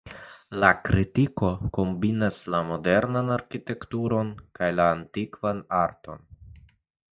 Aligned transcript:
La 0.61 0.69
kirko 0.85 1.49
kombinas 1.77 2.39
la 2.55 2.63
modernan 2.71 3.31
arkitekturon 3.37 4.33
kaj 4.61 4.73
la 4.81 4.89
antikvan 4.97 5.63
arton. 5.85 6.29